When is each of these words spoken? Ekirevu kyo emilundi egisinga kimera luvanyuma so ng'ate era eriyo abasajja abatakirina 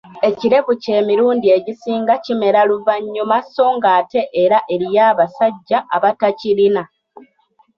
Ekirevu 0.29 0.71
kyo 0.81 0.91
emilundi 1.01 1.47
egisinga 1.57 2.13
kimera 2.23 2.61
luvanyuma 2.69 3.37
so 3.53 3.65
ng'ate 3.75 4.21
era 4.43 4.57
eriyo 4.73 5.01
abasajja 5.11 5.77
abatakirina 5.95 6.83